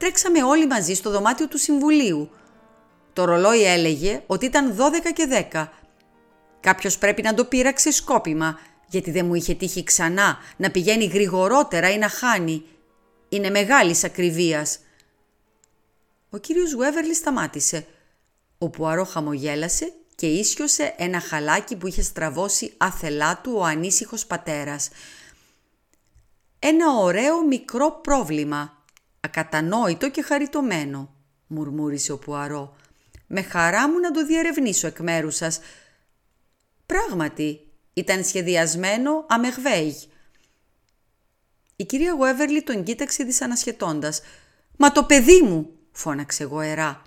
Τρέξαμε 0.00 0.42
όλοι 0.42 0.66
μαζί 0.66 0.94
στο 0.94 1.10
δωμάτιο 1.10 1.48
του 1.48 1.58
Συμβουλίου. 1.58 2.30
Το 3.12 3.24
ρολόι 3.24 3.62
έλεγε 3.62 4.22
ότι 4.26 4.46
ήταν 4.46 4.76
12 4.78 5.12
και 5.14 5.48
10. 5.52 5.66
Κάποιος 6.60 6.98
πρέπει 6.98 7.22
να 7.22 7.34
το 7.34 7.44
πείραξε 7.44 7.90
σκόπιμα 7.90 8.58
γιατί 8.86 9.10
δεν 9.10 9.26
μου 9.26 9.34
είχε 9.34 9.54
τύχει 9.54 9.84
ξανά 9.84 10.38
να 10.56 10.70
πηγαίνει 10.70 11.04
γρηγορότερα 11.04 11.90
ή 11.90 11.98
να 11.98 12.08
χάνει. 12.08 12.64
Είναι 13.28 13.50
μεγάλης 13.50 14.04
ακριβίας. 14.04 14.78
Ο 16.30 16.38
κύριος 16.38 16.72
Γουέβερλι 16.72 17.14
σταμάτησε. 17.14 17.86
Ο 18.58 18.68
Πουαρό 18.68 19.04
χαμογέλασε 19.04 19.92
και 20.14 20.26
ίσιοσε 20.26 20.94
ένα 20.96 21.20
χαλάκι 21.20 21.76
που 21.76 21.86
είχε 21.86 22.02
στραβώσει 22.02 22.72
άθελά 22.76 23.40
του 23.42 23.52
ο 23.56 23.64
ανήσυχος 23.64 24.26
πατέρας. 24.26 24.88
«Ένα 26.58 26.92
ωραίο 26.92 27.46
μικρό 27.46 28.00
πρόβλημα, 28.02 28.79
ακατανόητο 29.20 30.10
και 30.10 30.22
χαριτωμένο», 30.22 31.14
μουρμούρισε 31.46 32.12
ο 32.12 32.18
Πουαρό. 32.18 32.76
«Με 33.26 33.42
χαρά 33.42 33.88
μου 33.88 33.98
να 33.98 34.10
το 34.10 34.26
διερευνήσω 34.26 34.86
εκ 34.86 34.98
μέρους 34.98 35.36
σας». 35.36 35.60
«Πράγματι, 36.86 37.70
ήταν 37.92 38.24
σχεδιασμένο 38.24 39.24
αμεγβέγ. 39.28 39.94
Η 41.76 41.84
κυρία 41.84 42.12
Γουέβερλι 42.12 42.62
τον 42.62 42.82
κοίταξε 42.82 43.24
δυσανασχετώντας. 43.24 44.20
«Μα 44.76 44.92
το 44.92 45.04
παιδί 45.04 45.42
μου!» 45.42 45.70
φώναξε 45.92 46.44
γοερά. 46.44 47.02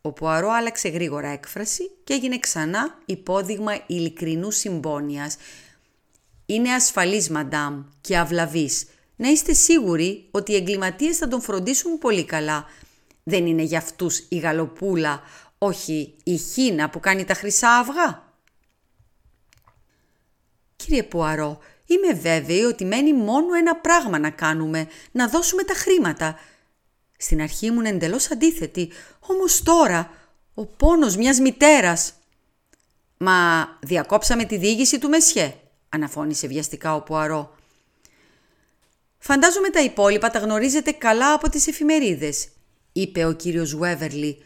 Ο 0.00 0.12
Πουαρό 0.12 0.50
άλλαξε 0.50 0.88
γρήγορα 0.88 1.28
έκφραση 1.28 1.90
και 2.04 2.12
έγινε 2.12 2.38
ξανά 2.38 2.98
υπόδειγμα 3.04 3.72
ειλικρινού 3.86 4.50
συμπόνιας. 4.50 5.36
«Είναι 6.46 6.72
ασφαλής, 6.72 7.30
μαντάμ, 7.30 7.84
και 8.00 8.18
αυλαβής. 8.18 8.86
Να 9.16 9.28
είστε 9.28 9.52
σίγουροι 9.52 10.28
ότι 10.30 10.52
οι 10.52 10.56
εγκληματίες 10.56 11.16
θα 11.16 11.28
τον 11.28 11.40
φροντίσουν 11.40 11.98
πολύ 11.98 12.24
καλά. 12.24 12.66
Δεν 13.22 13.46
είναι 13.46 13.62
για 13.62 13.78
αυτούς 13.78 14.18
η 14.28 14.36
γαλοπούλα, 14.36 15.22
όχι 15.58 16.16
η 16.24 16.36
χίνα 16.36 16.90
που 16.90 17.00
κάνει 17.00 17.24
τα 17.24 17.34
χρυσά 17.34 17.78
αυγά». 17.78 18.32
«Κύριε 20.76 21.02
Πουαρό, 21.02 21.58
είμαι 21.86 22.12
βέβαιη 22.12 22.62
ότι 22.62 22.84
μένει 22.84 23.12
μόνο 23.12 23.54
ένα 23.54 23.76
πράγμα 23.76 24.18
να 24.18 24.30
κάνουμε, 24.30 24.88
να 25.10 25.28
δώσουμε 25.28 25.62
τα 25.62 25.74
χρήματα». 25.74 26.38
Στην 27.16 27.40
αρχή 27.40 27.66
ήμουν 27.66 27.84
εντελώς 27.84 28.30
αντίθετη, 28.30 28.90
όμως 29.20 29.62
τώρα 29.62 30.10
ο 30.54 30.66
πόνος 30.66 31.16
μιας 31.16 31.38
μητέρας. 31.38 32.14
«Μα 33.16 33.68
διακόψαμε 33.80 34.44
τη 34.44 34.56
διήγηση 34.56 34.98
του 34.98 35.08
Μεσιέ», 35.08 35.54
αναφώνησε 35.88 36.46
βιαστικά 36.46 36.94
ο 36.94 37.02
Πουαρό. 37.02 37.54
«Φαντάζομαι 39.26 39.68
τα 39.68 39.82
υπόλοιπα 39.82 40.30
τα 40.30 40.38
γνωρίζετε 40.38 40.90
καλά 40.90 41.32
από 41.32 41.48
τις 41.48 41.66
εφημερίδες», 41.66 42.48
είπε 42.92 43.24
ο 43.24 43.32
κύριος 43.32 43.76
Βέβερλι. 43.76 44.42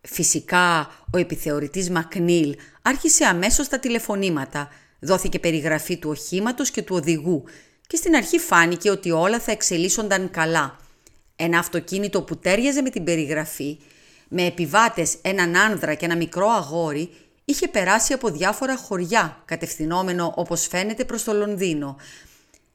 Φυσικά, 0.00 0.90
ο 1.12 1.18
επιθεωρητής 1.18 1.90
Μακνίλ 1.90 2.56
άρχισε 2.82 3.24
αμέσως 3.24 3.68
τα 3.68 3.78
τηλεφωνήματα– 3.78 4.68
Δόθηκε 5.04 5.38
περιγραφή 5.38 5.96
του 5.96 6.10
οχήματος 6.10 6.70
και 6.70 6.82
του 6.82 6.96
οδηγού 6.96 7.44
και 7.86 7.96
στην 7.96 8.14
αρχή 8.14 8.38
φάνηκε 8.38 8.90
ότι 8.90 9.10
όλα 9.10 9.40
θα 9.40 9.52
εξελίσσονταν 9.52 10.30
καλά. 10.30 10.76
Ένα 11.36 11.58
αυτοκίνητο 11.58 12.22
που 12.22 12.36
τέριαζε 12.36 12.82
με 12.82 12.90
την 12.90 13.04
περιγραφή, 13.04 13.78
με 14.28 14.46
επιβάτες 14.46 15.16
έναν 15.22 15.56
άνδρα 15.56 15.94
και 15.94 16.04
ένα 16.04 16.16
μικρό 16.16 16.48
αγόρι, 16.48 17.10
είχε 17.44 17.68
περάσει 17.68 18.12
από 18.12 18.30
διάφορα 18.30 18.76
χωριά, 18.76 19.42
κατευθυνόμενο 19.44 20.32
όπως 20.36 20.66
φαίνεται 20.66 21.04
προς 21.04 21.24
το 21.24 21.32
Λονδίνο. 21.32 21.96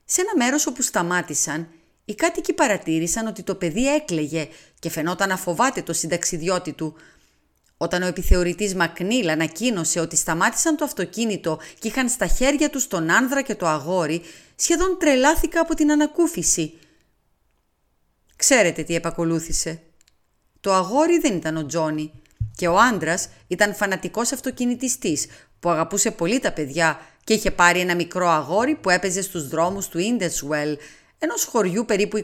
Σε 0.10 0.22
ένα 0.22 0.46
μέρος 0.46 0.68
όπου 0.68 0.82
σταμάτησαν, 0.82 1.68
οι 2.06 2.16
κάτοικοι 2.16 2.54
παρατήρησαν 2.54 3.28
ότι 3.28 3.44
το 3.44 3.56
παιδί 3.56 3.94
έκλαιγε 3.94 4.48
και 4.80 4.90
φαινόταν 4.90 5.30
να 5.30 5.38
φοβάται 5.38 5.82
το 5.82 5.94
συνταξιδιώτη 5.94 6.74
του, 6.74 6.96
όταν 7.78 8.02
ο 8.02 8.06
επιθεωρητής 8.06 8.76
Μακνίλ 8.76 9.30
ανακοίνωσε 9.30 10.00
ότι 10.00 10.16
σταμάτησαν 10.16 10.76
το 10.76 10.86
αυτοκίνητο 10.86 11.60
και 11.80 11.88
είχαν 11.88 12.10
στα 12.10 12.28
χέρια 12.28 12.70
τους 12.70 12.88
τον 12.88 13.10
άνδρα 13.10 13.42
και 13.42 13.56
το 13.56 13.68
αγόρι, 13.68 14.22
σχεδόν 14.56 14.98
τρελάθηκα 15.00 15.62
από 15.62 15.76
την 15.76 15.92
ανακούφιση. 15.92 16.80
Ξέρετε 18.36 18.84
τι 18.84 18.96
επακολούθησε. 18.96 19.82
Το 20.60 20.74
αγόρι 20.74 21.20
δεν 21.20 21.36
ήταν 21.36 21.58
ο 21.58 21.66
Τζόνι 21.66 22.12
και 22.56 22.68
ο 22.68 22.80
άντρα 22.80 23.18
ήταν 23.48 23.76
φανατικός 23.76 24.32
αυτοκινητιστής 24.32 25.28
που 25.60 25.70
αγαπούσε 25.70 26.12
πολύ 26.12 26.40
τα 26.40 26.52
παιδιά 26.52 27.00
και 27.28 27.34
είχε 27.34 27.52
πάρει 27.52 27.80
ένα 27.80 27.96
μικρό 27.96 28.28
αγόρι 28.28 28.76
που 28.76 28.90
έπαιζε 28.90 29.22
στους 29.22 29.48
δρόμους 29.48 29.88
του 29.88 30.00
Indeswell, 30.00 30.76
ενός 31.20 31.46
χωριού 31.46 31.86
περίπου 31.86 32.18
24 32.18 32.24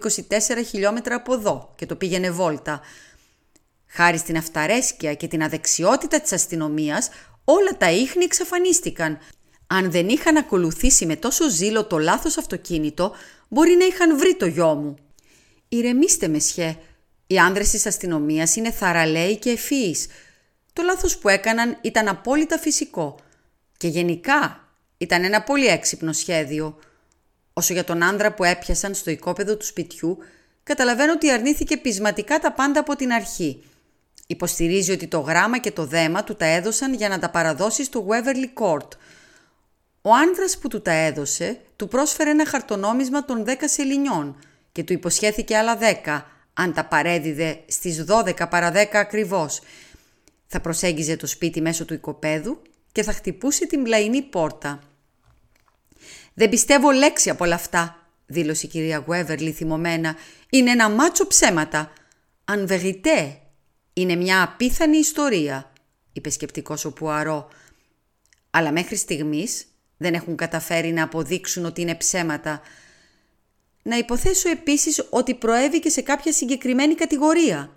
χιλιόμετρα 0.69 1.15
από 1.15 1.33
εδώ 1.33 1.73
και 1.75 1.85
το 1.85 1.95
πήγαινε 1.95 2.31
βόλτα. 2.31 2.81
Χάρη 3.87 4.17
στην 4.17 4.37
αυταρέσκεια 4.37 5.13
και 5.13 5.27
την 5.27 5.43
αδεξιότητα 5.43 6.21
της 6.21 6.31
αστυνομίας, 6.31 7.09
όλα 7.43 7.77
τα 7.77 7.91
ίχνη 7.91 8.23
εξαφανίστηκαν. 8.23 9.19
Αν 9.67 9.91
δεν 9.91 10.07
είχαν 10.09 10.37
ακολουθήσει 10.37 11.05
με 11.05 11.15
τόσο 11.15 11.49
ζήλο 11.49 11.85
το 11.85 11.97
λάθος 11.97 12.37
αυτοκίνητο, 12.37 13.15
μπορεί 13.47 13.75
να 13.75 13.85
είχαν 13.85 14.17
βρει 14.17 14.35
το 14.35 14.45
γιο 14.45 14.73
μου. 14.73 14.95
Ηρεμήστε, 15.69 16.27
Μεσιέ. 16.27 16.77
Οι 17.27 17.37
άνδρες 17.37 17.69
της 17.69 17.85
αστυνομίας 17.85 18.55
είναι 18.55 18.71
θαραλέοι 18.71 19.37
και 19.37 19.49
ευφύης. 19.49 20.07
Το 20.73 20.81
λάθος 20.81 21.17
που 21.17 21.29
έκαναν 21.29 21.77
ήταν 21.81 22.07
απόλυτα 22.07 22.57
φυσικό. 22.57 23.19
Και 23.77 23.87
γενικά 23.87 24.62
ήταν 25.03 25.23
ένα 25.23 25.41
πολύ 25.41 25.67
έξυπνο 25.67 26.13
σχέδιο. 26.13 26.79
Όσο 27.53 27.73
για 27.73 27.83
τον 27.83 28.03
άνδρα 28.03 28.33
που 28.33 28.43
έπιασαν 28.43 28.93
στο 28.93 29.11
οικόπεδο 29.11 29.57
του 29.57 29.65
σπιτιού, 29.65 30.17
καταλαβαίνω 30.63 31.11
ότι 31.11 31.31
αρνήθηκε 31.31 31.77
πεισματικά 31.77 32.39
τα 32.39 32.51
πάντα 32.51 32.79
από 32.79 32.95
την 32.95 33.11
αρχή. 33.11 33.63
Υποστηρίζει 34.27 34.91
ότι 34.91 35.07
το 35.07 35.19
γράμμα 35.19 35.57
και 35.57 35.71
το 35.71 35.85
δέμα 35.85 36.23
του 36.23 36.35
τα 36.35 36.45
έδωσαν 36.45 36.93
για 36.93 37.09
να 37.09 37.19
τα 37.19 37.29
παραδώσει 37.29 37.83
στο 37.83 38.07
Waverly 38.09 38.63
Court. 38.63 38.87
Ο 40.01 40.13
άνδρας 40.13 40.57
που 40.57 40.67
του 40.67 40.81
τα 40.81 40.91
έδωσε 40.91 41.59
του 41.75 41.87
πρόσφερε 41.87 42.29
ένα 42.29 42.45
χαρτονόμισμα 42.45 43.25
των 43.25 43.45
10 43.47 43.51
σελινιών 43.65 44.37
και 44.71 44.83
του 44.83 44.93
υποσχέθηκε 44.93 45.57
άλλα 45.57 45.77
10 46.05 46.21
αν 46.53 46.73
τα 46.73 46.85
παρέδιδε 46.85 47.59
στις 47.67 48.05
12 48.07 48.49
παρα 48.49 48.71
10 48.73 48.85
ακριβώς. 48.91 49.61
Θα 50.47 50.61
προσέγγιζε 50.61 51.15
το 51.15 51.27
σπίτι 51.27 51.61
μέσω 51.61 51.85
του 51.85 51.93
οικοπαίδου 51.93 52.61
και 52.91 53.03
θα 53.03 53.11
χτυπούσε 53.13 53.67
την 53.67 53.83
πλαϊνή 53.83 54.21
πόρτα. 54.21 54.79
«Δεν 56.33 56.49
πιστεύω 56.49 56.91
λέξη 56.91 57.29
από 57.29 57.45
όλα 57.45 57.55
αυτά», 57.55 58.07
δήλωσε 58.25 58.65
η 58.65 58.69
κυρία 58.69 59.03
Γουέβερλι 59.05 59.51
θυμωμένα. 59.51 60.15
«Είναι 60.49 60.71
ένα 60.71 60.89
μάτσο 60.89 61.27
ψέματα. 61.27 61.91
Αν 62.45 62.67
βεγητέ, 62.67 63.37
είναι 63.93 64.15
μια 64.15 64.43
απίθανη 64.43 64.97
ιστορία, 64.97 65.71
είπε 66.13 66.29
σκεπτικός 66.29 66.85
ο 66.85 66.93
Πουαρό. 66.93 67.49
Αλλά 68.49 68.71
μέχρι 68.71 68.95
στιγμής 68.95 69.65
δεν 69.97 70.13
έχουν 70.13 70.35
καταφέρει 70.35 70.91
να 70.91 71.03
αποδείξουν 71.03 71.65
ότι 71.65 71.81
είναι 71.81 71.95
ψέματα. 71.95 72.61
Να 73.83 73.97
υποθέσω 73.97 74.49
επίσης 74.49 75.07
ότι 75.09 75.33
προέβη 75.35 75.79
και 75.79 75.89
σε 75.89 76.01
κάποια 76.01 76.31
συγκεκριμένη 76.31 76.95
κατηγορία. 76.95 77.71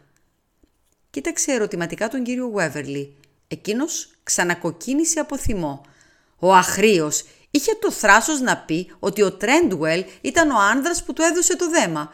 Κοίταξε 1.11 1.53
ερωτηματικά 1.53 2.09
τον 2.09 2.23
κύριο 2.23 2.51
Βέβερλι. 2.51 3.17
Εκείνος 3.49 4.11
ξανακοκκίνησε 4.23 5.21
από 5.21 5.39
θυμό. 5.39 5.85
Ο 6.39 6.55
αχρίος 6.55 7.25
είχε 7.57 7.75
το 7.81 7.91
θράσος 7.91 8.41
να 8.41 8.57
πει 8.57 8.93
ότι 8.99 9.23
ο 9.23 9.33
Τρέντουελ 9.33 10.05
ήταν 10.21 10.51
ο 10.51 10.59
άνδρας 10.59 11.05
που 11.05 11.13
του 11.13 11.23
έδωσε 11.23 11.57
το 11.57 11.71
δέμα. 11.71 12.13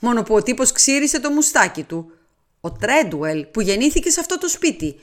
Μόνο 0.00 0.22
που 0.22 0.34
ο 0.34 0.42
τύπος 0.42 0.72
ξύρισε 0.72 1.20
το 1.20 1.30
μουστάκι 1.30 1.82
του. 1.82 2.12
Ο 2.60 2.72
Τρέντουελ 2.72 3.44
που 3.44 3.60
γεννήθηκε 3.60 4.10
σε 4.10 4.20
αυτό 4.20 4.38
το 4.38 4.48
σπίτι. 4.48 5.00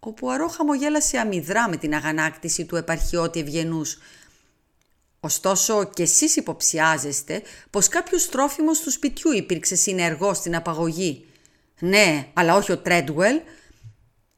Ο 0.00 0.12
Πουαρό 0.12 0.48
χαμογέλασε 0.48 1.18
αμυδρά 1.18 1.68
με 1.68 1.76
την 1.76 1.94
αγανάκτηση 1.94 2.64
του 2.64 2.76
επαρχιώτη 2.76 3.40
ευγενούς. 3.40 3.98
Ωστόσο 5.20 5.84
και 5.84 6.02
εσείς 6.02 6.36
υποψιάζεστε 6.36 7.42
πως 7.70 7.88
κάποιος 7.88 8.28
τρόφιμος 8.28 8.80
του 8.80 8.90
σπιτιού 8.90 9.32
υπήρξε 9.32 9.74
συνεργός 9.74 10.36
στην 10.36 10.56
απαγωγή. 10.56 11.26
Ναι, 11.80 12.28
αλλά 12.34 12.56
όχι 12.56 12.72
ο 12.72 12.78
Τρέντουελ. 12.78 13.40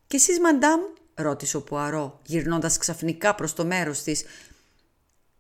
Και 0.07 0.17
εσείς 0.17 0.41
μαντάμ, 0.41 0.81
ρώτησε 1.15 1.57
ο 1.57 1.63
Πουαρό, 1.63 2.21
γυρνώντας 2.27 2.79
ξαφνικά 2.79 3.35
προς 3.35 3.55
το 3.55 3.65
μέρος 3.65 4.03
της. 4.03 4.25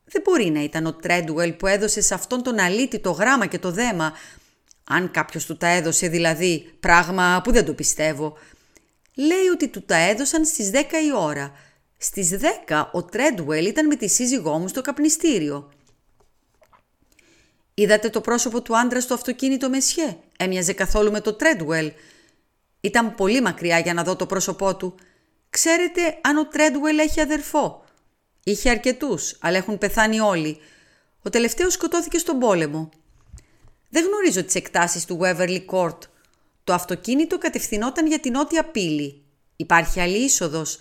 Δεν 0.05 0.23
μπορεί 0.25 0.50
να 0.50 0.62
ήταν 0.62 0.87
ο 0.87 0.93
Τρέντουελ 0.93 1.52
που 1.52 1.67
έδωσε 1.67 2.00
σε 2.00 2.14
αυτόν 2.14 2.43
τον 2.43 2.59
αλήτη 2.59 2.99
το 2.99 3.11
γράμμα 3.11 3.47
και 3.47 3.59
το 3.59 3.71
δέμα. 3.71 4.12
Αν 4.85 5.11
κάποιος 5.11 5.47
του 5.47 5.57
τα 5.57 5.67
έδωσε 5.67 6.09
δηλαδή, 6.09 6.73
πράγμα 6.81 7.41
που 7.45 7.52
δεν 7.52 7.64
το 7.64 7.75
πιστεύω. 7.75 8.38
Λέει 9.14 9.47
ότι 9.52 9.69
του 9.69 9.83
τα 9.83 9.97
έδωσαν 9.97 10.45
στις 10.45 10.71
10 10.73 10.76
η 11.07 11.12
ώρα. 11.17 11.52
Στις 11.99 12.38
10 12.67 12.88
ο 12.93 13.05
Τρέντουελ 13.05 13.67
ήταν 13.67 13.87
με 13.87 13.97
τη 13.97 14.09
σύζυγό 14.09 14.59
μου 14.59 14.69
στο 14.69 14.81
καπνιστήριο. 14.81 15.73
Είδατε 17.75 18.11
το 18.11 18.21
πρόσωπο 18.21 18.62
του 18.62 18.79
άντρα 18.79 19.00
στο 19.00 19.14
αυτοκίνητο 19.14 19.69
Μεσιέ. 19.69 20.17
Έμοιαζε 20.37 20.73
καθόλου 20.73 21.11
με 21.11 21.21
το 21.21 21.33
Τρέντουελ. 21.33 21.93
Ήταν 22.81 23.14
πολύ 23.14 23.41
μακριά 23.41 23.79
για 23.79 23.95
να 23.95 24.02
δω 24.02 24.17
το 24.17 24.26
πρόσωπό 24.26 24.76
του. 24.76 24.95
Ξέρετε 25.52 26.18
αν 26.21 26.37
ο 26.37 26.47
Τρέντουελ 26.47 26.99
έχει 26.99 27.21
αδερφό; 27.21 27.85
Είχε 28.44 28.71
αρκετούς, 28.71 29.37
αλλά 29.40 29.56
έχουν 29.56 29.78
πεθάνει 29.78 30.21
όλοι. 30.21 30.59
Ο 31.23 31.30
τελευταίος 31.30 31.73
σκοτώθηκε 31.73 32.18
στον 32.18 32.38
πόλεμο. 32.38 32.90
Δεν 33.88 34.04
γνωρίζω 34.04 34.44
τις 34.44 34.54
εκτάσεις 34.54 35.04
του 35.04 35.18
Waverly 35.23 35.64
Court. 35.66 35.99
Το 36.64 36.73
αυτοκίνητο 36.73 37.38
κατευθυνόταν 37.38 38.06
για 38.06 38.18
την 38.18 38.32
νότια 38.32 38.64
πύλη. 38.64 39.23
Υπάρχει 39.56 40.00
άλλη 40.00 40.16
είσοδος. 40.16 40.80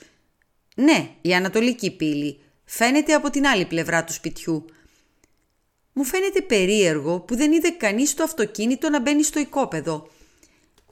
Ναι, 0.76 1.10
η 1.22 1.34
ανατολική 1.34 1.92
πύλη. 1.96 2.40
Φαίνεται 2.66 3.14
από 3.14 3.30
την 3.30 3.48
άλλη 3.48 3.66
πλευρά 3.66 4.04
του 4.04 4.14
σπιτιού. 4.14 4.66
Μου 5.94 6.04
φαίνεται 6.04 6.42
περίεργο 6.42 7.20
που 7.20 7.36
δεν 7.36 7.52
είδε 7.52 7.70
κανείς 7.70 8.14
το 8.14 8.24
αυτοκίνητο 8.24 8.90
να 8.90 9.02
μπαίνει 9.02 9.24
στο 9.24 9.40
οικόπεδο. 9.40 10.08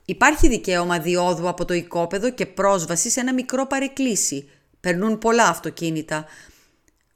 Υπάρχει 0.09 0.47
δικαίωμα 0.47 0.99
διόδου 0.99 1.47
από 1.47 1.65
το 1.65 1.73
οικόπεδο 1.73 2.29
και 2.29 2.45
πρόσβαση 2.45 3.09
σε 3.09 3.19
ένα 3.19 3.33
μικρό 3.33 3.67
παρεκκλήσι. 3.67 4.49
Περνούν 4.79 5.17
πολλά 5.17 5.47
αυτοκίνητα. 5.47 6.25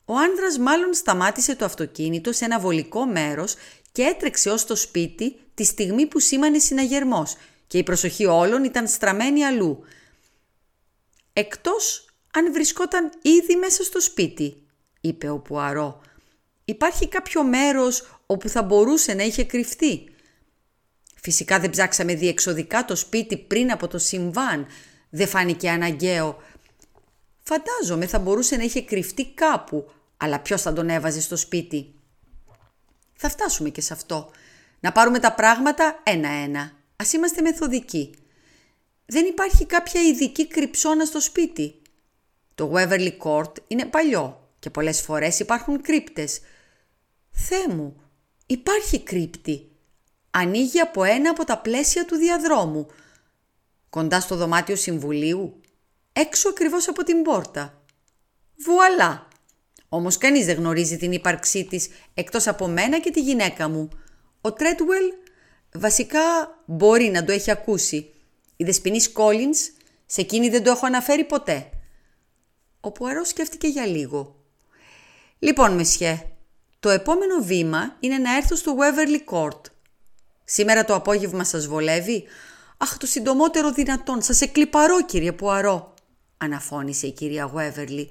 Ο 0.06 0.18
άνδρας 0.18 0.58
μάλλον 0.58 0.94
σταμάτησε 0.94 1.56
το 1.56 1.66
αυτοκίνητο 1.66 2.32
σε 2.32 2.46
ένα 2.46 2.60
βολικό 2.60 3.06
μέρος 3.06 3.56
και 3.92 4.02
έτρεξε 4.02 4.50
ως 4.50 4.66
το 4.66 4.76
σπίτι 4.76 5.40
τη 5.54 5.64
στιγμή 5.64 6.06
που 6.06 6.20
σήμανε 6.20 6.60
συναγερμός 6.60 7.36
και 7.68 7.78
η 7.78 7.84
προσοχή 7.84 8.26
όλων 8.26 8.64
ήταν 8.64 8.88
στραμμένη 8.88 9.46
αλλού. 9.46 9.84
Εκτός 11.34 12.06
αν 12.34 12.54
βρισκόταν 12.54 13.12
ήδη 13.22 13.56
μέσα 13.56 13.84
στο 13.84 14.02
σπίτι, 14.02 14.64
είπε 15.02 15.30
ο 15.30 15.40
Πουαρό. 15.40 16.02
Υπάρχει 16.66 17.08
κάποιο 17.08 17.44
μέρος 17.44 18.20
όπου 18.26 18.50
θα 18.50 18.64
μπορούσε 18.64 19.14
να 19.14 19.24
είχε 19.24 19.44
κρυφτεί. 19.44 20.13
Φυσικά 21.24 21.60
δεν 21.60 21.70
ψάξαμε 21.70 22.16
διεξοδικά 22.16 22.86
το 22.86 22.96
σπίτι 22.96 23.38
πριν 23.38 23.72
από 23.72 23.88
το 23.88 23.98
συμβάν. 23.98 24.68
Δεν 25.10 25.28
φάνηκε 25.28 25.70
αναγκαίο. 25.70 26.42
Φαντάζομαι 27.44 28.08
θα 28.08 28.20
μπορούσε 28.20 28.56
να 28.56 28.64
είχε 28.64 28.82
κρυφτεί 28.82 29.34
κάπου, 29.34 29.92
αλλά 30.18 30.40
ποιος 30.40 30.62
θα 30.62 30.74
τον 30.74 30.90
έβαζε 30.90 31.22
στο 31.22 31.36
σπίτι; 31.36 31.94
Θα 33.14 33.30
φτάσουμε 33.30 33.70
και 33.70 33.82
σε 33.82 33.94
αυτό. 33.94 34.32
Να 34.80 34.92
πάρουμε 34.92 35.20
τα 35.20 35.34
πράγματα 35.34 36.02
ένα-ένα. 36.04 36.72
Ας 36.96 37.14
είμαστε 37.14 37.42
μεθοδικοί. 37.42 38.16
Δεν 39.06 39.26
υπάρχει 39.26 39.66
κάποια 39.66 40.02
ειδική 40.02 40.48
κρυψώνα 40.48 41.06
στο 41.06 41.20
σπίτι. 41.20 41.82
Το 42.56 42.72
Waverly 42.76 43.18
Court 43.18 43.52
είναι 43.68 43.86
παλιό 43.86 44.50
και 44.60 44.70
πολλές 44.70 45.02
φορές 45.02 45.40
υπάρχουν 45.40 45.82
κρύπτες. 45.82 46.40
Θεέ 47.32 47.68
μου, 47.68 48.02
υπάρχει 48.46 49.00
κρύπτη. 49.04 49.68
Ανοίγει 50.36 50.80
από 50.80 51.04
ένα 51.04 51.30
από 51.30 51.44
τα 51.44 51.58
πλαίσια 51.58 52.06
του 52.06 52.16
διαδρόμου. 52.16 52.88
Κοντά 53.90 54.20
στο 54.20 54.36
δωμάτιο 54.36 54.76
συμβουλίου. 54.76 55.62
Έξω 56.14 56.50
ακριβώς 56.50 56.88
από 56.88 57.04
την 57.04 57.22
πόρτα. 57.22 57.82
Βουαλά! 58.58 59.28
Όμως 59.90 60.18
κανείς 60.18 60.46
δεν 60.46 60.56
γνωρίζει 60.56 60.98
την 60.98 61.12
ύπαρξή 61.12 61.66
της 61.66 61.90
εκτός 62.14 62.48
από 62.48 62.68
μένα 62.68 63.00
και 63.00 63.12
τη 63.12 63.22
γυναίκα 63.22 63.70
μου. 63.70 63.90
Ο 64.42 64.54
Τρέτουελ 64.54 65.14
βασικά 65.74 66.22
μπορεί 66.66 67.10
να 67.10 67.24
το 67.26 67.32
έχει 67.32 67.52
ακούσει. 67.52 68.14
Η 68.56 68.64
Δεσποινής 68.64 69.12
Κόλινς 69.12 69.60
σε 70.06 70.22
εκείνη 70.22 70.50
δεν 70.50 70.64
το 70.64 70.70
έχω 70.70 70.86
αναφέρει 70.86 71.24
ποτέ. 71.24 71.70
Ο 72.80 72.92
Πουαρός 72.92 73.28
σκέφτηκε 73.28 73.68
για 73.68 73.86
λίγο. 73.86 74.36
Λοιπόν, 75.40 75.74
Μεσιέ, 75.74 76.26
το 76.80 76.90
επόμενο 76.90 77.42
βήμα 77.42 77.96
είναι 78.00 78.18
να 78.18 78.36
έρθω 78.36 78.56
στο 78.56 78.76
Waverly 78.80 79.34
Court. 79.34 79.62
Σήμερα 80.44 80.86
το 80.86 80.96
απόγευμα 80.96 81.44
σας 81.44 81.68
βολεύει; 81.68 82.24
Αχ, 82.78 82.98
το 82.98 83.06
συντομότερο 83.06 83.72
δυνατόν. 83.72 84.22
Σας 84.22 84.42
εκλυπαρώ, 84.42 85.06
κύριε 85.06 85.32
Πουαρό, 85.32 85.94
αναφώνησε 86.38 87.08
η 87.08 87.12
κυρία 87.12 87.52
Waverly. 87.56 88.08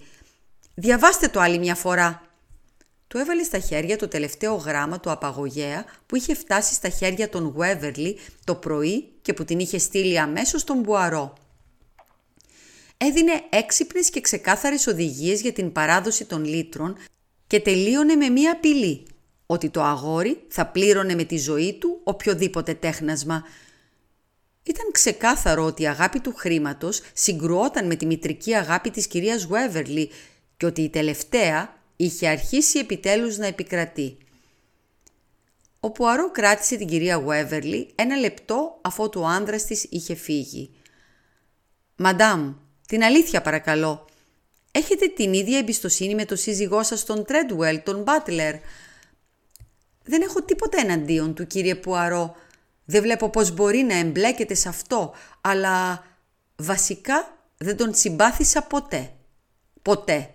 Διαβάστε 0.74 1.28
το 1.28 1.40
άλλη 1.40 1.58
μια 1.58 1.74
φορά. 1.74 2.22
Του 3.08 3.18
έβαλε 3.18 3.42
στα 3.42 3.58
χέρια 3.58 3.96
το 3.96 4.08
τελευταίο 4.08 4.54
γράμμα 4.54 5.00
του 5.00 5.10
απαγωγέα 5.10 5.84
που 6.06 6.16
είχε 6.16 6.34
φτάσει 6.34 6.74
στα 6.74 6.88
χέρια 6.88 7.28
των 7.28 7.56
Waverly 7.58 8.14
το 8.44 8.54
πρωί 8.54 9.12
και 9.22 9.32
που 9.32 9.44
την 9.44 9.58
είχε 9.58 9.78
στείλει 9.78 10.18
αμέσως 10.18 10.60
στον 10.60 10.82
Πουαρό 10.82 11.34
έδινε 13.04 13.42
έξυπνες 13.50 14.10
και 14.10 14.20
ξεκάθαρες 14.20 14.86
οδηγίες 14.86 15.40
για 15.40 15.52
την 15.52 15.72
παράδοση 15.72 16.24
των 16.24 16.44
λύτρων 16.44 16.96
και 17.46 17.60
τελείωνε 17.60 18.14
με 18.14 18.28
μία 18.28 18.52
απειλή, 18.52 19.06
ότι 19.52 19.70
το 19.70 19.82
αγόρι 19.82 20.42
θα 20.48 20.66
πλήρωνε 20.66 21.14
με 21.14 21.24
τη 21.24 21.38
ζωή 21.38 21.74
του 21.74 22.00
οποιοδήποτε 22.04 22.74
τέχνασμα. 22.74 23.42
Ήταν 24.62 24.90
ξεκάθαρο 24.92 25.64
ότι 25.64 25.82
η 25.82 25.88
αγάπη 25.88 26.20
του 26.20 26.34
χρήματος 26.36 27.00
συγκρουόταν 27.12 27.86
με 27.86 27.94
τη 27.94 28.06
μητρική 28.06 28.54
αγάπη 28.54 28.90
της 28.90 29.06
κυρίας 29.06 29.44
Γουέβερλι 29.44 30.10
και 30.56 30.66
ότι 30.66 30.82
η 30.82 30.88
τελευταία 30.88 31.76
είχε 31.96 32.28
αρχίσει 32.28 32.78
επιτέλους 32.78 33.36
να 33.36 33.46
επικρατεί. 33.46 34.16
Ο 35.80 35.90
Πουαρό 35.90 36.30
κράτησε 36.30 36.76
την 36.76 36.86
κυρία 36.86 37.14
Γουέβερλι 37.16 37.90
ένα 37.94 38.16
λεπτό 38.16 38.78
αφού 38.80 39.10
ο 39.16 39.26
άνδρας 39.26 39.64
της 39.64 39.86
είχε 39.90 40.14
φύγει. 40.14 40.70
«Μαντάμ», 41.96 42.54
την 42.86 43.02
αλήθεια 43.02 43.42
παρακαλώ. 43.42 44.06
Έχετε 44.70 45.06
την 45.06 45.32
ίδια 45.32 45.58
εμπιστοσύνη 45.58 46.14
με 46.14 46.24
το 46.24 46.36
σύζυγό 46.36 46.82
σας 46.82 47.04
τον 47.04 47.24
Τρέντουελ, 47.24 47.82
τον 47.82 48.02
Μπάτλερ. 48.02 48.54
Δεν 50.04 50.22
έχω 50.22 50.42
τίποτα 50.42 50.80
εναντίον 50.80 51.34
του 51.34 51.46
κύριε 51.46 51.74
Πουαρό. 51.74 52.36
Δεν 52.84 53.02
βλέπω 53.02 53.30
πώς 53.30 53.50
μπορεί 53.50 53.78
να 53.78 53.94
εμπλέκεται 53.94 54.54
σε 54.54 54.68
αυτό, 54.68 55.14
αλλά 55.40 56.04
βασικά 56.56 57.38
δεν 57.56 57.76
τον 57.76 57.94
συμπάθησα 57.94 58.62
ποτέ. 58.62 59.12
Ποτέ. 59.82 60.30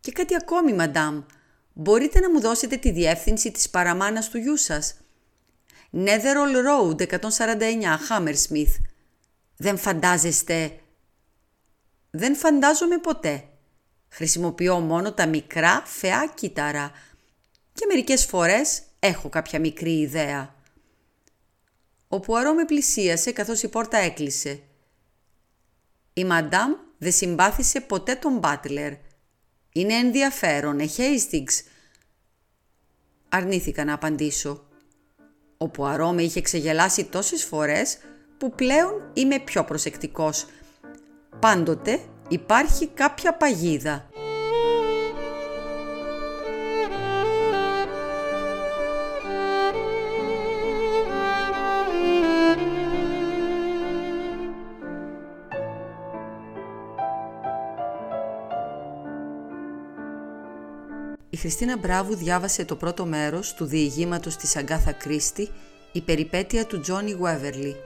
Και 0.00 0.12
κάτι 0.12 0.34
ακόμη, 0.34 0.72
μαντάμ. 0.72 1.22
Μπορείτε 1.72 2.20
να 2.20 2.30
μου 2.30 2.40
δώσετε 2.40 2.76
τη 2.76 2.90
διεύθυνση 2.90 3.50
της 3.50 3.70
παραμάνας 3.70 4.28
του 4.28 4.38
γιού 4.38 4.56
σας; 4.56 4.94
Netherall 5.92 6.56
Road 6.68 7.06
149, 7.06 7.98
Hammersmith. 8.08 8.74
Δεν 9.56 9.78
φαντάζεστε 9.78 10.80
δεν 12.10 12.36
φαντάζομαι 12.36 12.98
ποτέ. 12.98 13.44
Χρησιμοποιώ 14.08 14.78
μόνο 14.78 15.12
τα 15.12 15.26
μικρά 15.26 15.82
φαιά 15.84 16.32
κύτταρα 16.34 16.90
και 17.80 17.86
μερικές 17.88 18.24
φορές 18.24 18.82
έχω 18.98 19.28
κάποια 19.28 19.60
μικρή 19.60 19.98
ιδέα. 19.98 20.54
Ο 22.08 22.20
Πουαρό 22.20 22.54
με 22.54 22.64
πλησίασε 22.64 23.32
καθώς 23.32 23.62
η 23.62 23.68
πόρτα 23.68 23.98
έκλεισε. 23.98 24.62
Η 26.12 26.24
Μαντάμ 26.24 26.72
δεν 26.98 27.12
συμπάθησε 27.12 27.80
ποτέ 27.80 28.14
τον 28.14 28.38
Μπάτλερ. 28.38 28.92
Είναι 29.72 29.94
ενδιαφέρον, 29.94 30.80
ε, 30.80 30.86
Χέιστιγκς. 30.86 31.62
Αρνήθηκα 33.28 33.84
να 33.84 33.92
απαντήσω. 33.92 34.66
Ο 35.56 35.68
Πουαρό 35.68 36.12
με 36.12 36.22
είχε 36.22 36.40
ξεγελάσει 36.40 37.04
τόσες 37.04 37.44
φορές 37.44 37.98
που 38.38 38.54
πλέον 38.54 39.10
είμαι 39.12 39.38
πιο 39.38 39.64
προσεκτικός– 39.64 40.46
πάντοτε 41.40 42.00
υπάρχει 42.28 42.88
κάποια 42.88 43.34
παγίδα 43.34 44.09
Χριστίνα 61.40 61.76
Μπράβου 61.76 62.16
διάβασε 62.16 62.64
το 62.64 62.76
πρώτο 62.76 63.04
μέρος 63.04 63.54
του 63.54 63.64
διηγήματος 63.64 64.36
της 64.36 64.56
Αγκάθα 64.56 64.92
Κρίστη 64.92 65.48
«Η 65.92 66.00
περιπέτεια 66.00 66.66
του 66.66 66.80
Τζόνι 66.80 67.10
Γουέβερλι». 67.10 67.76